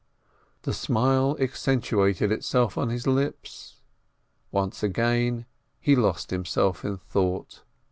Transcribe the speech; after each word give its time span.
The 0.63 0.73
smile 0.73 1.37
accentuated 1.39 2.31
itself 2.31 2.75
on 2.75 2.89
his 2.89 3.05
lips. 3.05 3.75
Once 4.51 4.81
again 4.81 5.45
he 5.79 5.95
lost 5.95 6.31
himself 6.31 6.83
in 6.83 6.97
thought. 6.97 7.61